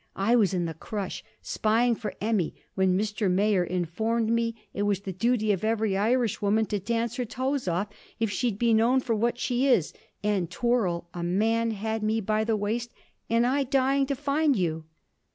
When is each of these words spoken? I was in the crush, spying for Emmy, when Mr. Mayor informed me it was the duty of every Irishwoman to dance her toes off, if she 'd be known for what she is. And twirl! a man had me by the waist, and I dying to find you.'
I 0.15 0.35
was 0.35 0.51
in 0.51 0.65
the 0.65 0.73
crush, 0.73 1.23
spying 1.43 1.93
for 1.93 2.15
Emmy, 2.19 2.55
when 2.73 2.97
Mr. 2.97 3.29
Mayor 3.29 3.63
informed 3.63 4.31
me 4.31 4.55
it 4.73 4.81
was 4.81 5.01
the 5.01 5.13
duty 5.13 5.51
of 5.51 5.63
every 5.63 5.95
Irishwoman 5.95 6.65
to 6.69 6.79
dance 6.79 7.17
her 7.17 7.23
toes 7.25 7.67
off, 7.67 7.89
if 8.19 8.31
she 8.31 8.49
'd 8.49 8.57
be 8.57 8.73
known 8.73 8.99
for 8.99 9.13
what 9.13 9.37
she 9.37 9.67
is. 9.67 9.93
And 10.23 10.49
twirl! 10.49 11.07
a 11.13 11.21
man 11.21 11.69
had 11.69 12.01
me 12.01 12.19
by 12.19 12.43
the 12.43 12.57
waist, 12.57 12.91
and 13.29 13.45
I 13.45 13.61
dying 13.61 14.07
to 14.07 14.15
find 14.15 14.55
you.' 14.55 14.85